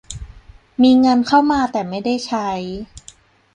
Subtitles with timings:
[0.81, 2.49] มีเงินเข้ามาแต่ไม่ได้ใช้